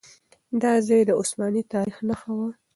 [0.61, 2.49] دا ځای د عثماني تاريخ نښه وه.